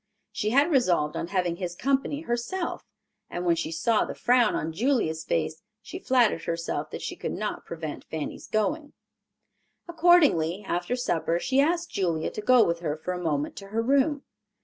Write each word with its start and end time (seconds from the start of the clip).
She 0.31 0.49
had 0.49 0.71
resolved 0.71 1.15
on 1.15 1.27
having 1.27 1.57
his 1.57 1.75
company 1.75 2.21
herself, 2.21 2.83
and 3.29 3.45
when 3.45 3.55
she 3.55 3.71
saw 3.71 4.03
the 4.03 4.15
frown 4.15 4.55
on 4.55 4.73
Julia's 4.73 5.23
face, 5.23 5.61
she 5.79 5.99
flattered 5.99 6.45
herself 6.45 6.89
that 6.89 7.03
she 7.03 7.15
could 7.15 7.37
yet 7.37 7.65
prevent 7.67 8.05
Fanny's 8.05 8.47
going. 8.47 8.93
Accordingly, 9.87 10.63
after 10.67 10.95
supper, 10.95 11.37
she 11.39 11.59
asked 11.61 11.91
Julia 11.91 12.31
to 12.31 12.41
go 12.41 12.63
with 12.63 12.79
her 12.79 12.97
for 12.97 13.13
a 13.13 13.21
moment 13.21 13.55
to 13.57 13.67
her 13.67 13.83
room. 13.83 14.23